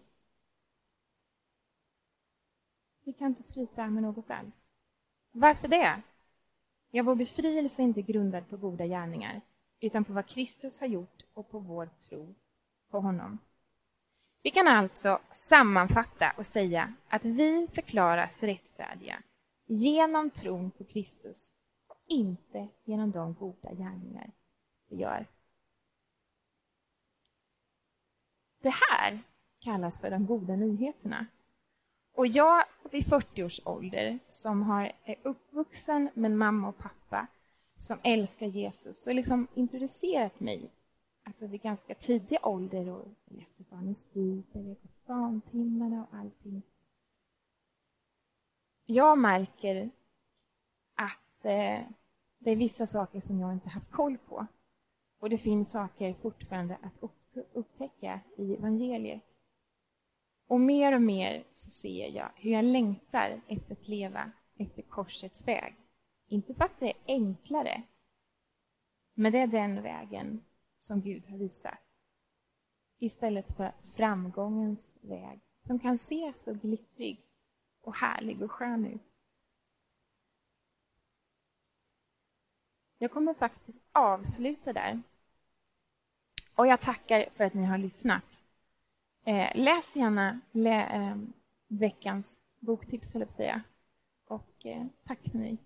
[3.05, 4.73] Vi kan inte skryta med något alls.
[5.33, 6.03] Varför det?
[6.91, 9.41] Ja, vår befrielse är inte grundad på goda gärningar,
[9.81, 12.35] utan på vad Kristus har gjort och på vår tro
[12.91, 13.39] på honom.
[14.43, 19.23] Vi kan alltså sammanfatta och säga att vi förklaras rättfärdiga
[19.67, 21.55] genom tron på Kristus
[22.09, 24.31] inte genom de goda gärningar
[24.89, 25.27] vi gör.
[28.63, 29.23] Det här
[29.59, 31.27] kallas för de goda nyheterna.
[32.15, 37.27] Och jag vid 40 års ålder som har, är uppvuxen med mamma och pappa
[37.79, 40.71] som älskar Jesus och liksom introducerat mig
[41.33, 46.63] alltså vid ganska tidig ålder och läste barnens bibel, jag gått barntimmarna och allting.
[48.87, 49.91] Jag märker
[50.95, 51.81] att eh,
[52.39, 54.47] det är vissa saker som jag inte haft koll på.
[55.19, 57.11] Och det finns saker fortfarande att
[57.53, 59.41] upptäcka i evangeliet.
[60.47, 65.49] Och mer och mer så ser jag hur jag längtar efter att leva efter korsets
[65.49, 65.75] väg.
[66.29, 67.83] Inte för att det är enklare,
[69.15, 70.45] men det är den vägen
[70.83, 71.79] som Gud har visat.
[72.99, 77.21] Istället för framgångens väg, som kan se så glittrig
[77.81, 79.03] och härlig och skön ut.
[82.99, 85.03] Jag kommer faktiskt avsluta där.
[86.55, 88.43] Och jag tackar för att ni har lyssnat.
[89.25, 91.17] Eh, läs gärna lä, eh,
[91.67, 93.63] veckans boktips, höll jag säga.
[94.25, 95.59] Och eh, tack för mig.